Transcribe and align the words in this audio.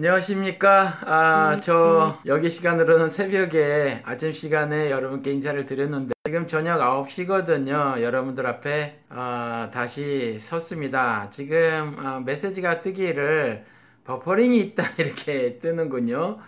안녕하십니까. 0.00 0.98
아, 1.02 1.60
저, 1.60 2.18
여기 2.24 2.48
시간으로는 2.48 3.10
새벽에 3.10 4.00
아침 4.06 4.32
시간에 4.32 4.90
여러분께 4.90 5.30
인사를 5.30 5.66
드렸는데, 5.66 6.14
지금 6.24 6.46
저녁 6.46 6.80
9시거든요. 6.80 8.00
여러분들 8.00 8.46
앞에, 8.46 9.02
아, 9.10 9.70
다시 9.74 10.38
섰습니다. 10.40 11.28
지금, 11.28 11.96
아, 11.98 12.18
메시지가 12.20 12.80
뜨기를 12.80 13.66
버퍼링이 14.04 14.58
있다, 14.60 14.84
이렇게 14.96 15.58
뜨는군요. 15.58 16.38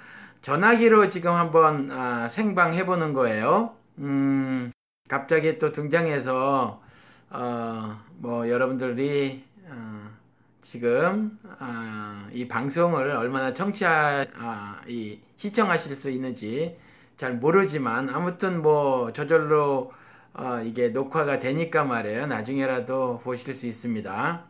전화기로 0.41 1.11
지금 1.11 1.33
한번, 1.33 1.91
아, 1.93 2.29
생방 2.29 2.73
해보는 2.73 3.13
거예요. 3.13 3.77
음, 3.99 4.73
갑자기 5.11 5.59
또 5.59 5.73
등장해서, 5.73 6.81
어, 7.29 8.01
뭐, 8.17 8.49
여러분들이, 8.49 9.45
어, 9.67 10.22
지금 10.63 11.39
아, 11.59 12.29
이 12.33 12.47
방송을 12.47 13.11
얼마나 13.11 13.53
청취하 13.53 14.25
아, 14.37 14.81
이 14.87 15.19
시청하실 15.37 15.97
수 15.97 16.09
있는지 16.11 16.79
잘 17.17 17.35
모르지만 17.35 18.09
아무튼 18.11 18.63
뭐 18.63 19.13
저절로 19.13 19.93
어, 20.35 20.61
이게 20.65 20.89
녹화가 20.89 21.41
되니까 21.41 21.85
말이에요. 21.85 22.27
나중에라도 22.27 23.21
보실 23.23 23.55
수 23.55 23.67
있습니다. 23.67 24.45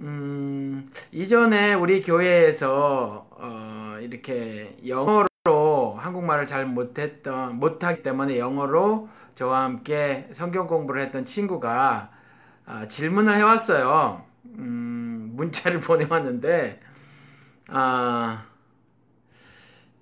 음, 0.00 0.88
이전에 1.10 1.74
우리 1.74 2.00
교회에서 2.00 3.26
어, 3.32 3.96
이렇게 4.00 4.76
영어로 4.86 5.26
한국말을 5.98 6.46
잘 6.46 6.64
못했던 6.64 7.56
못하기 7.56 8.02
때문에 8.04 8.38
영어로 8.38 9.08
저와 9.34 9.64
함께 9.64 10.28
성경 10.32 10.68
공부를 10.68 11.02
했던 11.02 11.26
친구가 11.26 12.10
아, 12.66 12.88
질문을 12.88 13.36
해왔어요. 13.36 14.27
음, 15.38 15.50
문자를 15.50 15.80
보내왔는데, 15.80 16.80
아, 17.68 18.44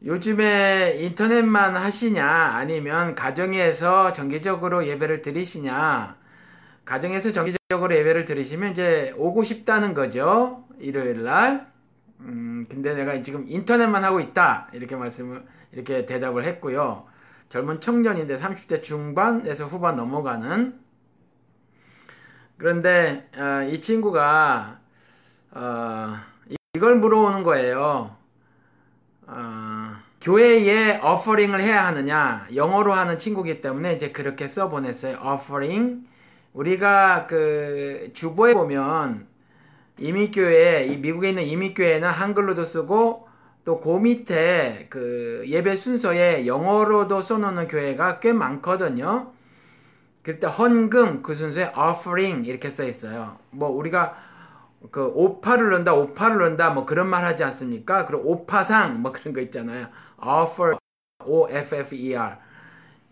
요즘에 0.04 0.96
인터넷만 1.00 1.76
하시냐, 1.76 2.26
아니면 2.26 3.14
가정에서 3.14 4.12
정기적으로 4.12 4.86
예배를 4.86 5.22
드리시냐, 5.22 6.16
가정에서 6.84 7.32
정기적으로 7.32 7.94
예배를 7.94 8.24
드리시면 8.24 8.72
이제 8.72 9.12
오고 9.16 9.42
싶다는 9.44 9.94
거죠. 9.94 10.64
일요일 10.78 11.24
날. 11.24 11.72
음, 12.20 12.66
근데 12.70 12.94
내가 12.94 13.20
지금 13.22 13.44
인터넷만 13.48 14.04
하고 14.04 14.20
있다. 14.20 14.68
이렇게 14.72 14.94
말씀을, 14.94 15.44
이렇게 15.72 16.06
대답을 16.06 16.44
했고요. 16.44 17.06
젊은 17.48 17.80
청년인데 17.80 18.38
30대 18.38 18.82
중반에서 18.82 19.66
후반 19.66 19.96
넘어가는 19.96 20.78
그런데 22.58 23.28
어, 23.36 23.62
이 23.68 23.80
친구가 23.80 24.80
어, 25.58 26.18
이걸 26.74 26.96
물어오는 26.96 27.42
거예요. 27.42 28.14
어, 29.26 29.92
교회에 30.20 30.98
어퍼링을 30.98 31.62
해야 31.62 31.86
하느냐 31.86 32.46
영어로 32.54 32.92
하는 32.92 33.18
친구기 33.18 33.62
때문에 33.62 33.94
이제 33.94 34.12
그렇게 34.12 34.48
써보냈어요. 34.48 35.16
어퍼링 35.16 36.06
우리가 36.52 37.26
그 37.26 38.10
주보에 38.12 38.52
보면 38.52 39.26
이민교회 39.98 40.86
이 40.88 40.98
미국에 40.98 41.30
있는 41.30 41.44
이민교회는 41.44 42.10
한글로도 42.10 42.64
쓰고 42.64 43.26
또 43.64 43.80
그 43.80 43.98
밑에 43.98 44.86
그 44.90 45.42
예배 45.46 45.74
순서에 45.74 46.46
영어로도 46.46 47.20
써놓는 47.22 47.66
교회가 47.68 48.20
꽤 48.20 48.32
많거든요. 48.32 49.32
그럴 50.22 50.38
때 50.38 50.46
헌금 50.46 51.22
그 51.22 51.34
순서에 51.34 51.72
offering 51.76 52.48
이렇게 52.48 52.68
써 52.68 52.84
있어요. 52.84 53.38
뭐 53.50 53.70
우리가 53.70 54.25
그 54.90 55.04
오파를 55.06 55.70
넣는다, 55.70 55.94
오파를 55.94 56.38
넣는다 56.38 56.70
뭐 56.70 56.86
그런 56.86 57.08
말 57.08 57.24
하지 57.24 57.44
않습니까? 57.44 58.06
그리고 58.06 58.30
오파상 58.30 59.02
뭐 59.02 59.12
그런 59.12 59.34
거 59.34 59.40
있잖아요. 59.40 59.88
offer, 60.22 60.76
o 61.24 61.48
f 61.50 61.76
f 61.76 61.94
e 61.94 62.16
r. 62.16 62.36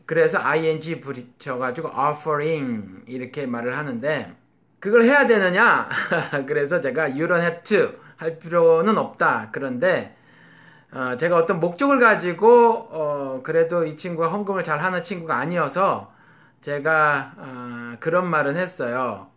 그래서 0.07 0.39
ing 0.39 1.01
붙여가지고 1.01 1.89
offering 1.89 3.05
이렇게 3.07 3.47
말을 3.47 3.77
하는데 3.77 4.37
그걸 4.79 5.03
해야 5.05 5.27
되느냐? 5.27 5.89
그래서 6.47 6.81
제가 6.81 7.05
you 7.05 7.27
don't 7.27 7.41
have 7.41 7.63
to 7.63 7.99
할 8.17 8.39
필요는 8.39 8.99
없다. 8.99 9.49
그런데 9.53 10.17
어, 10.93 11.17
제가 11.17 11.37
어떤 11.37 11.59
목적을 11.59 11.99
가지고 11.99 12.89
어, 12.91 13.41
그래도 13.43 13.85
이 13.85 13.97
친구가 13.97 14.29
헌금을 14.29 14.63
잘 14.63 14.79
하는 14.81 15.03
친구가 15.03 15.37
아니어서 15.37 16.13
제가 16.63 17.33
어, 17.37 17.97
그런 18.01 18.29
말은 18.29 18.57
했어요. 18.57 19.29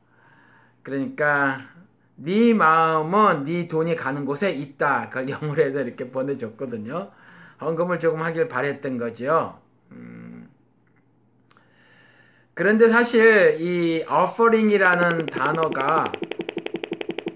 그러니까 0.83 1.61
네 2.17 2.53
마음은 2.53 3.43
네 3.45 3.67
돈이 3.67 3.95
가는 3.95 4.25
곳에 4.25 4.51
있다. 4.51 5.09
그걸 5.09 5.29
영어로 5.29 5.61
해서 5.61 5.81
이렇게 5.81 6.09
보내줬거든요. 6.09 7.11
헌금을 7.61 7.99
조금 7.99 8.21
하길 8.21 8.47
바랬던 8.47 8.97
거죠. 8.97 9.59
음. 9.91 10.49
그런데 12.55 12.87
사실 12.87 13.57
이 13.61 14.03
offering이라는 14.09 15.27
단어가 15.27 16.11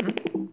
음? 0.02 0.50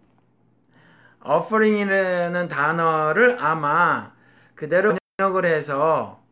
offering이라는 1.25 2.49
단어를 2.49 3.39
아마 3.41 4.13
그대로 4.55 4.95
번역을 5.17 5.47
해서 5.47 6.23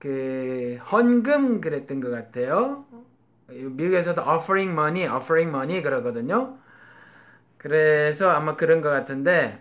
그 0.00 0.78
헌금 0.90 1.60
그랬던 1.60 2.00
것 2.00 2.10
같아요. 2.10 2.84
미국에서도 3.48 4.20
offering 4.22 4.72
money, 4.72 5.08
offering 5.08 5.48
money 5.48 5.82
그러거든요. 5.82 6.58
그래서 7.58 8.30
아마 8.30 8.56
그런 8.56 8.80
것 8.80 8.90
같은데 8.90 9.58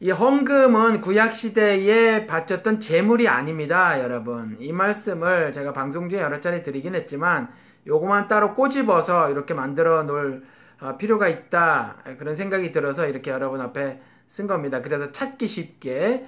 이 0.00 0.10
헌금은 0.10 1.00
구약 1.00 1.34
시대에 1.34 2.26
바쳤던 2.26 2.78
재물이 2.80 3.26
아닙니다, 3.28 4.00
여러분. 4.00 4.56
이 4.60 4.72
말씀을 4.72 5.52
제가 5.52 5.72
방송 5.72 6.08
중에 6.08 6.20
여러 6.20 6.40
차례 6.40 6.62
드리긴 6.62 6.94
했지만 6.94 7.48
요거만 7.86 8.28
따로 8.28 8.54
꼬집어서 8.54 9.30
이렇게 9.30 9.54
만들어 9.54 10.04
놓을 10.04 10.44
어, 10.80 10.96
필요가 10.96 11.26
있다 11.28 11.96
그런 12.18 12.36
생각이 12.36 12.70
들어서 12.70 13.08
이렇게 13.08 13.30
여러분 13.32 13.60
앞에 13.60 14.00
쓴 14.28 14.46
겁니다. 14.46 14.82
그래서 14.82 15.10
찾기 15.10 15.46
쉽게 15.48 16.26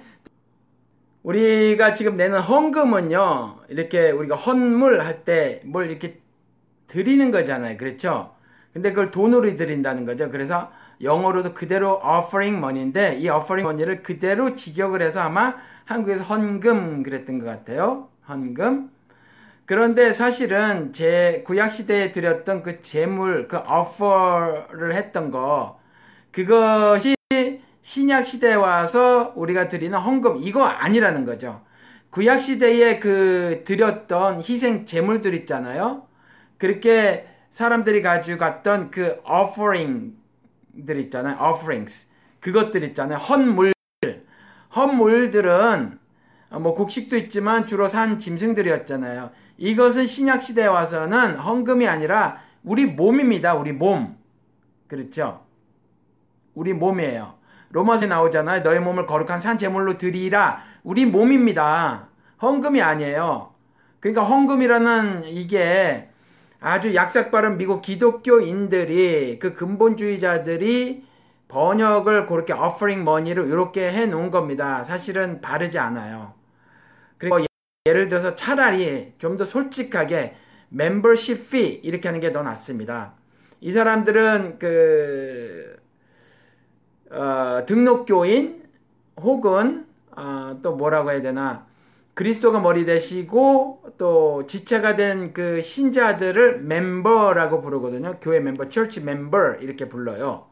우리가 1.23 1.93
지금 1.93 2.17
내는 2.17 2.39
헌금은요, 2.39 3.59
이렇게 3.69 4.11
우리가 4.11 4.35
헌물 4.35 5.01
할 5.01 5.23
때 5.23 5.61
뭘 5.65 5.89
이렇게 5.89 6.19
드리는 6.87 7.31
거잖아요. 7.31 7.77
그렇죠? 7.77 8.35
근데 8.73 8.89
그걸 8.89 9.11
돈으로 9.11 9.55
드린다는 9.55 10.05
거죠. 10.05 10.29
그래서 10.29 10.71
영어로도 11.01 11.53
그대로 11.53 11.99
offering 11.99 12.57
money인데 12.57 13.17
이 13.17 13.29
offering 13.29 13.67
money를 13.67 14.03
그대로 14.03 14.55
직역을 14.55 15.01
해서 15.01 15.21
아마 15.21 15.55
한국에서 15.85 16.23
헌금 16.23 17.03
그랬던 17.03 17.39
것 17.39 17.45
같아요. 17.45 18.09
헌금. 18.29 18.91
그런데 19.65 20.11
사실은 20.11 20.93
제 20.93 21.43
구약 21.45 21.71
시대에 21.71 22.11
드렸던 22.11 22.61
그 22.61 22.81
재물, 22.81 23.47
그 23.47 23.57
offer를 23.57 24.93
했던 24.93 25.31
거, 25.31 25.79
그것이 26.31 27.15
신약 27.81 28.25
시대에 28.25 28.53
와서 28.53 29.33
우리가 29.35 29.67
드리는 29.67 29.97
헌금 29.97 30.37
이거 30.39 30.65
아니라는 30.65 31.25
거죠. 31.25 31.61
구약 32.09 32.41
시대에 32.41 32.99
그 32.99 33.63
드렸던 33.65 34.39
희생 34.41 34.85
제물들 34.85 35.33
있잖아요. 35.33 36.03
그렇게 36.57 37.30
사람들이 37.51 38.01
가지고 38.01 38.39
갔던 38.39 38.91
그 38.91 39.21
offering들 39.25 40.97
있잖아요. 41.01 41.35
offerings. 41.35 42.07
그것들 42.39 42.83
있잖아요. 42.85 43.17
헌물. 43.17 43.73
헌물들은 44.73 45.99
뭐 46.61 46.73
곡식도 46.73 47.17
있지만 47.17 47.67
주로 47.67 47.89
산 47.89 48.17
짐승들이었잖아요. 48.17 49.31
이것은 49.57 50.05
신약 50.05 50.41
시대에 50.41 50.65
와서는 50.65 51.35
헌금이 51.35 51.87
아니라 51.87 52.39
우리 52.63 52.85
몸입니다. 52.85 53.53
우리 53.55 53.73
몸. 53.73 54.17
그렇죠? 54.87 55.45
우리 56.53 56.73
몸이에요. 56.73 57.35
로마서에 57.71 58.07
나오잖아요. 58.07 58.63
너의 58.63 58.79
몸을 58.79 59.05
거룩한 59.05 59.41
산 59.41 59.57
제물로 59.57 59.97
드리라. 59.97 60.61
우리 60.83 61.05
몸입니다. 61.05 62.07
헌금이 62.41 62.81
아니에요. 62.81 63.53
그러니까 63.99 64.23
헌금이라는 64.23 65.25
이게 65.25 66.10
아주 66.61 66.93
약삭빠른 66.95 67.57
미국 67.57 67.81
기독교인들이 67.81 69.39
그 69.39 69.53
근본주의자들이 69.55 71.03
번역을 71.47 72.27
그렇게 72.27 72.53
offering 72.53 73.01
money로 73.01 73.47
이렇게 73.47 73.91
해 73.91 74.05
놓은 74.05 74.29
겁니다. 74.31 74.83
사실은 74.83 75.41
바르지 75.41 75.79
않아요. 75.79 76.33
그리고 77.17 77.39
예를 77.87 78.09
들어서 78.09 78.35
차라리 78.35 79.13
좀 79.17 79.37
더 79.37 79.45
솔직하게 79.45 80.35
membership 80.71 81.41
fee 81.41 81.81
이렇게 81.83 82.07
하는 82.07 82.21
게 82.21 82.31
더 82.31 82.43
낫습니다. 82.43 83.13
이 83.59 83.71
사람들은 83.71 84.59
그 84.59 85.77
어, 87.11 87.63
등록교인 87.65 88.63
혹은 89.19 89.87
어, 90.15 90.59
또 90.61 90.75
뭐라고 90.75 91.11
해야 91.11 91.21
되나 91.21 91.67
그리스도가 92.21 92.59
머리 92.59 92.85
되시고 92.85 93.95
또 93.97 94.45
지체가 94.45 94.95
된 94.95 95.33
그 95.33 95.59
신자들을 95.59 96.61
멤버라고 96.61 97.61
부르거든요. 97.61 98.19
교회 98.21 98.39
멤버, 98.39 98.69
church 98.69 99.01
member 99.01 99.57
이렇게 99.59 99.89
불러요. 99.89 100.45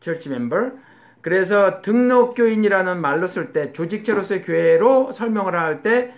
church 0.00 0.30
member. 0.30 0.72
그래서 1.20 1.82
등록교인이라는 1.82 3.02
말로 3.02 3.26
쓸 3.26 3.52
때 3.52 3.70
조직체로서의 3.74 4.40
교회로 4.40 5.12
설명을 5.12 5.54
할때 5.54 6.14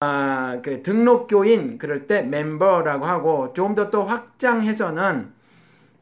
아, 0.00 0.60
그 0.64 0.82
등록교인 0.82 1.76
그럴 1.76 2.06
때 2.06 2.22
멤버라고 2.22 3.04
하고 3.04 3.52
좀더또 3.52 4.04
확장해서는 4.04 5.30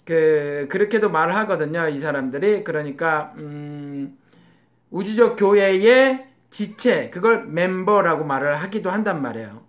그 0.05 0.69
그렇게도 0.71 1.11
말을 1.11 1.35
하거든요. 1.35 1.89
이 1.89 1.99
사람들이 1.99 2.63
그러니까 2.63 3.35
음, 3.39 4.17
우주적 4.91 5.37
교회의 5.37 6.30
지체 6.51 7.11
그걸 7.11 7.47
멤버라고 7.47 8.25
말을 8.25 8.57
하기도 8.63 8.91
한단 8.91 9.23
말이에요. 9.23 9.63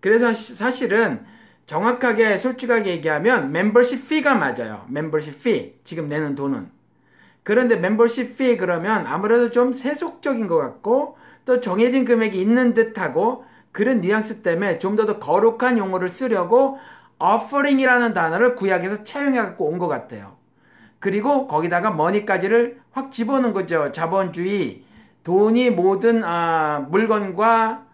그래서 0.00 0.32
사실은 0.32 1.24
정확하게 1.66 2.38
솔직하게 2.38 2.90
얘기하면 2.92 3.52
멤버십 3.52 4.08
피가 4.08 4.34
맞아요. 4.36 4.86
멤버십 4.88 5.42
피 5.42 5.74
지금 5.84 6.08
내는 6.08 6.34
돈은 6.34 6.70
그런데 7.42 7.76
멤버십 7.76 8.36
피 8.38 8.56
그러면 8.56 9.06
아무래도 9.06 9.50
좀 9.50 9.72
세속적인 9.72 10.46
것 10.46 10.56
같고 10.58 11.16
또 11.44 11.60
정해진 11.60 12.04
금액이 12.04 12.40
있는 12.40 12.74
듯하고 12.74 13.44
그런 13.72 14.00
뉘앙스 14.00 14.42
때문에 14.42 14.78
좀 14.78 14.96
더 14.96 15.06
더 15.06 15.18
거룩한 15.18 15.78
용어를 15.78 16.08
쓰려고 16.08 16.78
offering이라는 17.20 18.12
단어를 18.14 18.54
구약에서 18.54 19.02
차용해 19.02 19.38
갖고 19.38 19.66
온 19.66 19.78
것 19.78 19.88
같아요. 19.88 20.36
그리고 21.00 21.46
거기다가 21.46 21.90
머니까지를 21.90 22.80
확 22.92 23.12
집어넣은 23.12 23.52
거죠. 23.52 23.92
자본주의, 23.92 24.84
돈이 25.24 25.70
모든 25.70 26.24
아, 26.24 26.86
물건과 26.90 27.86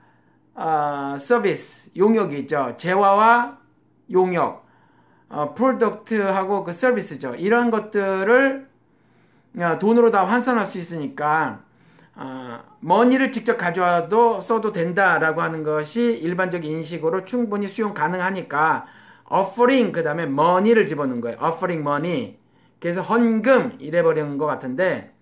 아, 0.55 1.17
서비스, 1.19 1.91
용역이 1.97 2.39
있죠. 2.41 2.75
재화와 2.77 3.59
용역, 4.13 4.65
어, 5.29 5.55
프로덕트하고 5.55 6.65
그 6.65 6.73
서비스죠. 6.73 7.35
이런 7.35 7.71
것들을 7.71 8.69
어, 9.59 9.79
돈으로 9.79 10.11
다 10.11 10.25
환산할 10.25 10.67
수 10.67 10.79
있으니까 10.79 11.61
어, 12.17 12.61
머니를 12.81 13.33
직접 13.33 13.57
가져와도 13.57 14.41
써도 14.41 14.71
된다라고 14.71 15.43
하는 15.43 15.63
것이 15.63 16.19
일반적 16.19 16.65
인식으로 16.65 17.25
충분히 17.25 17.67
수용 17.67 17.95
가능하니까 17.95 18.87
offering 19.31 19.93
그 19.93 20.03
다음에 20.03 20.25
money를 20.25 20.87
집어넣은 20.87 21.21
거예요. 21.21 21.39
offering 21.43 21.81
money. 21.81 22.39
그래서 22.79 23.01
헌금 23.01 23.79
이래버린 23.81 24.39
것 24.39 24.47
같은데 24.47 25.14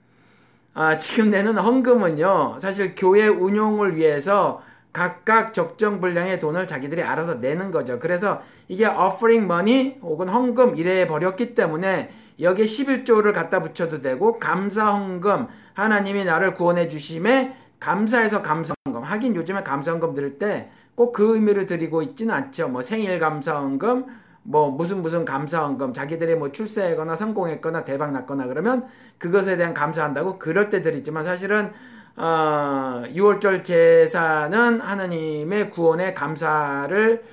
아, 0.75 0.97
지금 0.97 1.31
내는 1.31 1.59
헌금은요 1.59 2.59
사실 2.61 2.95
교회 2.97 3.27
운용을 3.29 3.97
위해서 3.97 4.63
각각 4.93 5.55
적정 5.55 6.01
분량의 6.01 6.39
돈을 6.39 6.67
자기들이 6.67 7.03
알아서 7.03 7.37
내는 7.37 7.71
거죠. 7.71 7.99
그래서 7.99 8.43
이게 8.69 8.87
offering 8.87 9.45
money 9.45 9.99
혹은 10.03 10.29
헌금 10.29 10.77
이래 10.77 11.07
버렸기 11.07 11.55
때문에 11.55 12.11
여기에 12.41 12.65
11조를 12.65 13.33
갖다 13.33 13.61
붙여도 13.61 14.01
되고 14.01 14.39
감사 14.39 14.93
헌금 14.93 15.49
하나님이 15.75 16.25
나를 16.25 16.55
구원해 16.55 16.89
주심에 16.89 17.55
감사해서 17.81 18.43
감사 18.43 18.75
헌금 18.87 19.03
하긴 19.03 19.35
요즘에 19.37 19.63
감사 19.63 19.93
헌금 19.93 20.15
들을 20.15 20.37
때 20.39 20.71
꼭 20.95 21.13
그 21.13 21.35
의미를 21.35 21.67
드리고 21.67 22.03
있지는 22.03 22.35
않죠. 22.35 22.69
뭐 22.69 22.83
생일 22.83 23.19
감사 23.19 23.57
헌금 23.57 24.05
뭐 24.45 24.71
무슨 24.71 25.03
무슨 25.03 25.25
감사 25.25 25.65
헌금 25.65 25.93
자기들이 25.95 26.35
뭐 26.37 26.51
출세했거나 26.51 27.17
성공했거나 27.17 27.85
대박 27.85 28.13
났거나 28.13 28.47
그러면 28.47 28.87
그것에 29.19 29.57
대한 29.57 29.73
감사한다고 29.75 30.39
그럴 30.39 30.69
때 30.69 30.83
드리지만 30.83 31.25
사실은 31.25 31.73
어, 32.17 33.03
6월절 33.07 33.65
제사는 33.65 34.81
하나님의 34.81 35.71
구원에 35.71 36.13
감사를 36.13 37.25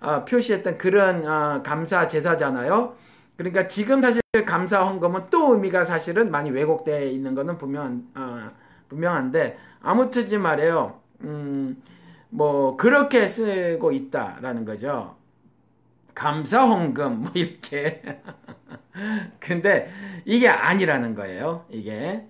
어, 0.00 0.24
표시했던 0.24 0.78
그런 0.78 1.26
어, 1.26 1.62
감사 1.62 2.06
제사잖아요. 2.06 2.94
그러니까 3.36 3.66
지금 3.66 4.02
사실 4.02 4.20
감사 4.44 4.82
헌금은 4.82 5.26
또 5.30 5.54
의미가 5.54 5.84
사실은 5.84 6.30
많이 6.30 6.50
왜곡되어 6.50 7.04
있는 7.04 7.34
것은 7.34 7.58
분명 7.58 8.04
어, 8.14 8.50
분명한데 8.88 9.58
아무튼지 9.82 10.38
말이에요. 10.38 11.00
음, 11.22 11.82
뭐 12.28 12.76
그렇게 12.76 13.26
쓰고 13.26 13.92
있다라는 13.92 14.64
거죠. 14.64 15.16
감사 16.16 16.64
헌금 16.64 17.20
뭐 17.20 17.30
이렇게. 17.34 18.02
근데 19.38 19.92
이게 20.24 20.48
아니라는 20.48 21.14
거예요. 21.14 21.66
이게. 21.68 22.26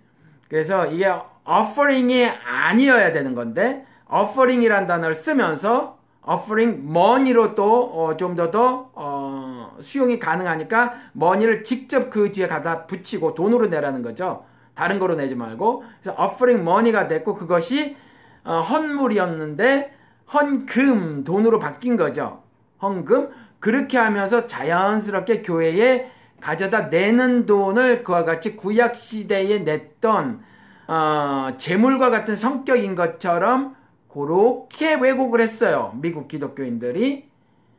그래서 0.48 0.86
이게 0.86 1.10
offering이 1.48 2.26
아니어야 2.26 3.12
되는 3.12 3.34
건데 3.34 3.86
offering이란 4.10 4.86
단어를 4.86 5.14
쓰면서 5.14 5.98
offering 6.28 6.82
money로 6.84 7.54
또 7.54 8.16
좀 8.18 8.34
더더 8.34 8.90
어, 8.94 9.70
어, 9.76 9.78
수용이 9.80 10.18
가능하니까 10.18 10.94
money를 11.14 11.62
직접 11.62 12.10
그 12.10 12.32
뒤에 12.32 12.48
갖다 12.48 12.86
붙이고 12.86 13.34
돈으로 13.34 13.66
내라는 13.66 14.02
거죠. 14.02 14.44
다른 14.74 14.98
거로 14.98 15.14
내지 15.14 15.36
말고 15.36 15.84
그래서 16.02 16.22
offering 16.22 16.68
money가 16.68 17.06
됐고 17.06 17.34
그것이 17.36 17.96
어, 18.44 18.60
헌물이었는데 18.60 19.94
헌금 20.34 21.22
돈으로 21.22 21.60
바뀐 21.60 21.96
거죠. 21.96 22.42
헌금 22.82 23.30
그렇게 23.66 23.98
하면서 23.98 24.46
자연스럽게 24.46 25.42
교회에 25.42 26.08
가져다 26.40 26.82
내는 26.82 27.46
돈을 27.46 28.04
그와 28.04 28.24
같이 28.24 28.54
구약 28.54 28.94
시대에 28.94 29.58
냈던 29.58 30.40
어, 30.86 31.48
재물과 31.58 32.10
같은 32.10 32.36
성격인 32.36 32.94
것처럼 32.94 33.74
그렇게 34.08 34.94
왜곡을 34.94 35.40
했어요. 35.40 35.92
미국 36.00 36.28
기독교인들이. 36.28 37.28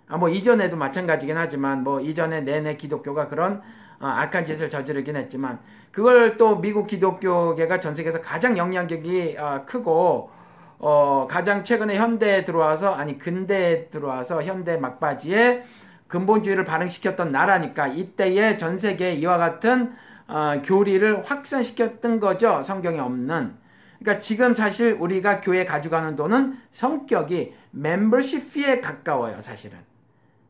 아, 0.10 0.18
뭐 0.18 0.28
이전에도 0.28 0.76
마찬가지긴 0.76 1.38
하지만 1.38 1.86
뭐 1.86 2.02
이전에 2.02 2.42
내내 2.42 2.76
기독교가 2.76 3.30
그런 3.30 3.62
어, 4.02 4.08
악한 4.08 4.46
짓을 4.46 4.70
저지르긴 4.70 5.16
했지만 5.16 5.60
그걸 5.94 6.36
또 6.36 6.60
미국 6.60 6.88
기독교계가 6.88 7.80
전 7.80 7.96
세계에서 7.96 8.20
가장 8.20 8.58
영향력이 8.58 9.38
어, 9.40 9.64
크고 9.66 10.32
어, 10.80 11.28
가장 11.30 11.64
최근에 11.64 11.96
현대에 11.98 12.44
들어와서 12.44 12.94
아니 12.94 13.18
근대에 13.18 13.90
들어와서 13.90 14.44
현대 14.44 14.78
막바지에 14.78 15.66
근본주의를 16.08 16.64
발행시켰던 16.66 17.32
나라니까 17.32 17.88
이때에 17.88 18.58
전 18.58 18.78
세계에 18.78 19.14
이와 19.14 19.38
같은 19.38 19.94
어, 20.28 20.62
교리를 20.64 21.24
확산시켰던 21.26 22.20
거죠. 22.20 22.62
성경에 22.62 23.00
없는. 23.00 23.56
그러니까 24.00 24.20
지금 24.20 24.54
사실 24.54 24.96
우리가 25.00 25.42
교회 25.42 25.66
가져가는 25.66 26.16
돈은 26.16 26.58
성격이 26.72 27.54
멤버십 27.72 28.54
피에 28.54 28.80
가까워요, 28.82 29.42
사실은. 29.42 29.78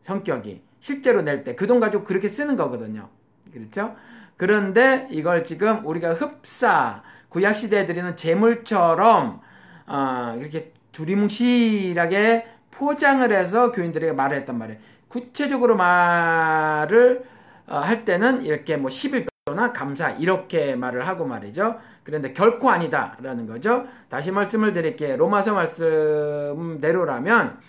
성격이. 0.01 0.61
실제로 0.79 1.21
낼 1.21 1.43
때 1.43 1.55
그 1.55 1.67
돈 1.67 1.79
가지고 1.79 2.03
그렇게 2.03 2.27
쓰는 2.27 2.55
거거든요. 2.55 3.09
그렇죠? 3.53 3.95
그런데 4.35 5.07
이걸 5.09 5.43
지금 5.43 5.85
우리가 5.85 6.13
흡사, 6.13 7.03
구약 7.29 7.55
시대에 7.55 7.85
드리는 7.85 8.15
재물처럼, 8.15 9.41
어, 9.87 10.35
이렇게 10.39 10.71
두리뭉실하게 10.91 12.45
포장을 12.71 13.31
해서 13.31 13.71
교인들에게 13.71 14.13
말을 14.13 14.37
했단 14.37 14.57
말이에요. 14.57 14.79
구체적으로 15.07 15.75
말을 15.75 17.23
어, 17.67 17.77
할 17.77 18.05
때는 18.05 18.45
이렇게 18.45 18.77
뭐 18.77 18.89
11조나 18.89 19.73
감사 19.73 20.11
이렇게 20.11 20.75
말을 20.75 21.07
하고 21.07 21.25
말이죠. 21.25 21.79
그런데 22.03 22.33
결코 22.33 22.69
아니다라는 22.69 23.47
거죠. 23.47 23.85
다시 24.09 24.31
말씀을 24.31 24.73
드릴게요. 24.73 25.17
로마서 25.17 25.53
말씀대로라면 25.53 27.59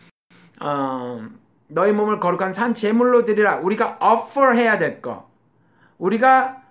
어, 0.61 1.27
너희 1.69 1.93
몸을 1.93 2.21
거룩한 2.21 2.53
산 2.53 2.75
제물로 2.75 3.25
드리라. 3.25 3.57
우리가 3.57 3.99
offer 4.03 4.57
해야 4.57 4.79
될 4.79 5.01
거. 5.01 5.29
우리가 5.99 6.63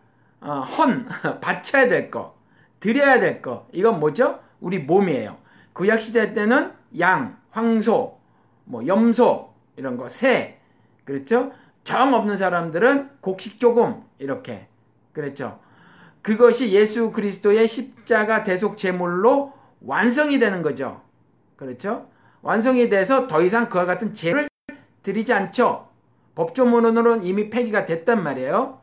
어, 0.41 0.61
헌 0.61 1.07
바쳐야 1.41 1.87
될 1.87 2.11
거. 2.11 2.35
드려야 2.79 3.19
될 3.19 3.41
거. 3.41 3.67
이건 3.71 3.99
뭐죠? 3.99 4.39
우리 4.59 4.79
몸이에요. 4.79 5.37
구약 5.73 6.01
시대 6.01 6.33
때는 6.33 6.71
양, 6.99 7.37
황소, 7.51 8.17
뭐 8.65 8.87
염소 8.87 9.53
이런 9.75 9.97
거, 9.97 10.09
새. 10.09 10.59
그렇죠? 11.05 11.51
정 11.83 12.13
없는 12.13 12.37
사람들은 12.37 13.21
곡식 13.21 13.59
조금 13.59 14.03
이렇게. 14.19 14.67
그랬죠. 15.13 15.59
그것이 16.21 16.73
예수 16.73 17.11
그리스도의 17.11 17.67
십자가 17.67 18.43
대속 18.43 18.77
제물로 18.77 19.53
완성이 19.81 20.39
되는 20.39 20.61
거죠. 20.61 21.01
그렇죠? 21.55 22.09
완성이 22.41 22.89
돼서 22.89 23.27
더 23.27 23.41
이상 23.41 23.69
그와 23.69 23.85
같은 23.85 24.13
죄를 24.13 24.47
드리지 25.03 25.33
않죠. 25.33 25.87
법조문으로는 26.35 27.23
이미 27.23 27.49
폐기가 27.49 27.85
됐단 27.85 28.21
말이에요. 28.23 28.81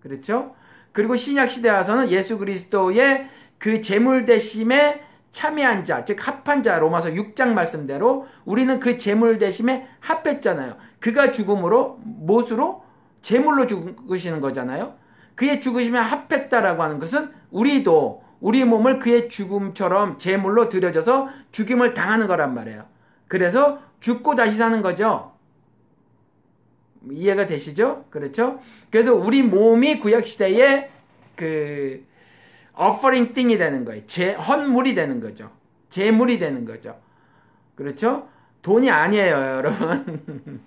그렇죠? 0.00 0.54
그리고 0.92 1.16
신약 1.16 1.50
시대 1.50 1.70
와서는 1.70 2.10
예수 2.10 2.38
그리스도의 2.38 3.28
그 3.64 3.80
제물 3.80 4.26
대심에 4.26 5.00
참여한 5.32 5.84
자, 5.84 6.04
즉 6.04 6.18
합한 6.20 6.62
자 6.62 6.78
로마서 6.78 7.12
6장 7.12 7.54
말씀대로 7.54 8.26
우리는 8.44 8.78
그 8.78 8.98
제물 8.98 9.38
대심에 9.38 9.88
합했잖아요. 10.00 10.76
그가 11.00 11.32
죽음으로 11.32 11.98
못으로 12.02 12.84
제물로 13.22 13.66
죽으시는 13.66 14.42
거잖아요. 14.42 14.96
그의 15.34 15.62
죽으심에 15.62 15.98
합했다라고 15.98 16.82
하는 16.82 16.98
것은 16.98 17.30
우리도 17.52 18.22
우리 18.38 18.66
몸을 18.66 18.98
그의 18.98 19.30
죽음처럼 19.30 20.18
제물로 20.18 20.68
들여져서 20.68 21.30
죽임을 21.50 21.94
당하는 21.94 22.26
거란 22.26 22.52
말이에요. 22.52 22.84
그래서 23.28 23.78
죽고 24.00 24.34
다시 24.34 24.58
사는 24.58 24.82
거죠. 24.82 25.32
이해가 27.10 27.46
되시죠? 27.46 28.04
그렇죠? 28.10 28.60
그래서 28.90 29.14
우리 29.14 29.42
몸이 29.42 30.00
구약 30.00 30.26
시대에 30.26 30.90
그 31.34 32.04
offering 32.78 33.32
thing이 33.32 33.58
되는 33.58 33.84
거예요. 33.84 34.02
제 34.06 34.32
헌물이 34.32 34.94
되는 34.94 35.20
거죠. 35.20 35.50
재물이 35.88 36.38
되는 36.38 36.64
거죠. 36.64 36.96
그렇죠? 37.74 38.28
돈이 38.62 38.90
아니에요, 38.90 39.36
여러분. 39.58 40.62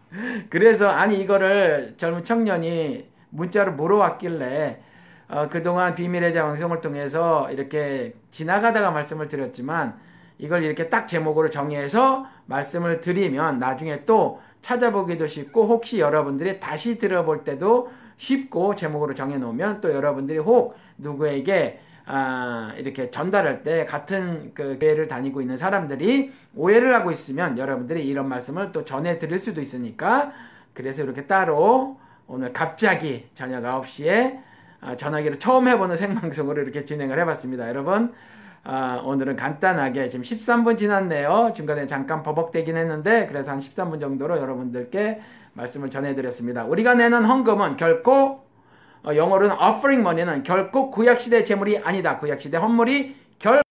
그래서 0.49 0.87
아니 0.89 1.19
이거를 1.19 1.95
젊은 1.97 2.23
청년이 2.23 3.09
문자로 3.29 3.73
물어왔길래 3.73 4.81
어, 5.29 5.49
그동안 5.49 5.93
비밀의 5.95 6.33
장방송을 6.33 6.79
통해서 6.79 7.49
이렇게 7.51 8.13
지나가다가 8.31 8.91
말씀을 8.91 9.27
드렸지만 9.27 9.99
이걸 10.37 10.63
이렇게 10.63 10.87
딱 10.87 11.07
제목으로 11.07 11.49
정해서 11.49 12.25
말씀을 12.45 13.01
드리면 13.01 13.59
나중에 13.59 14.05
또 14.05 14.39
찾아보기도 14.61 15.27
쉽고 15.27 15.67
혹시 15.67 15.99
여러분들이 15.99 16.59
다시 16.59 16.97
들어볼 16.97 17.43
때도 17.43 17.89
쉽고 18.15 18.75
제목으로 18.75 19.15
정해 19.15 19.37
놓으면 19.37 19.81
또 19.81 19.93
여러분들이 19.93 20.37
혹 20.37 20.75
누구에게 20.97 21.81
아, 22.09 22.73
이렇게 22.77 23.11
전달할 23.11 23.63
때 23.63 23.85
같은 23.85 24.51
그 24.53 24.77
교회를 24.79 25.09
다니고 25.09 25.41
있는 25.41 25.57
사람들이 25.57 26.31
오해를 26.55 26.95
하고 26.95 27.11
있으면 27.11 27.57
여러분들이 27.57 28.07
이런 28.07 28.29
말씀을 28.29 28.71
또 28.71 28.85
전해 28.85 29.17
드릴 29.17 29.37
수도 29.37 29.59
있으니까 29.59 30.31
그래서 30.73 31.03
이렇게 31.03 31.27
따로 31.27 31.99
오늘 32.25 32.53
갑자기 32.53 33.27
저녁 33.33 33.63
9시에 33.63 34.39
아, 34.79 34.95
전화기를 34.95 35.37
처음 35.39 35.67
해보는 35.67 35.97
생방송으로 35.97 36.61
이렇게 36.61 36.85
진행을 36.85 37.19
해봤습니다. 37.19 37.67
여러분 37.67 38.13
아, 38.63 39.01
오늘은 39.03 39.35
간단하게 39.35 40.07
지금 40.07 40.23
13분 40.23 40.77
지났네요. 40.77 41.51
중간에 41.55 41.87
잠깐 41.87 42.23
버벅대긴 42.23 42.77
했는데 42.77 43.27
그래서 43.27 43.51
한 43.51 43.59
13분 43.59 43.99
정도로 43.99 44.37
여러분들께 44.37 45.19
말씀을 45.53 45.89
전해드렸습니다. 45.89 46.63
우리가 46.63 46.95
내는 46.95 47.25
헌금은 47.25 47.75
결코 47.75 48.13
어, 48.13 48.46
영어로는 49.05 49.55
offering 49.55 50.01
money는 50.01 50.43
결코 50.43 50.91
구약시대 50.91 51.43
재물이 51.43 51.79
아니다. 51.79 52.17
구약시대 52.17 52.57
헌물이 52.57 53.15
결코 53.39 53.63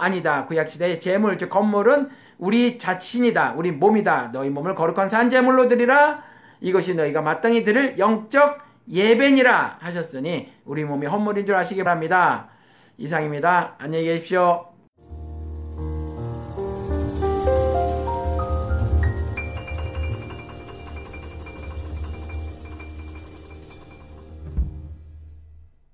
아니다. 0.00 0.46
구약시대의 0.46 1.00
재물, 1.00 1.38
즉 1.38 1.50
건물은 1.50 2.08
우리 2.38 2.78
자신이다. 2.78 3.54
우리 3.56 3.72
몸이다. 3.72 4.30
너희 4.32 4.50
몸을 4.50 4.74
거룩한 4.74 5.08
산재물로 5.08 5.68
드리라. 5.68 6.22
이것이 6.60 6.94
너희가 6.94 7.22
마땅히 7.22 7.62
드릴 7.62 7.98
영적 7.98 8.58
예배니라 8.90 9.78
하셨으니 9.80 10.52
우리 10.64 10.84
몸이 10.84 11.06
헌물인 11.06 11.46
줄 11.46 11.54
아시기 11.54 11.84
바랍니다. 11.84 12.48
이상입니다. 12.98 13.76
안녕히 13.78 14.04
계십시오. 14.06 14.69